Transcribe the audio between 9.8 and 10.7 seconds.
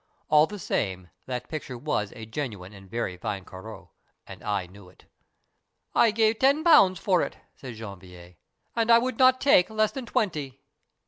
than twenty.'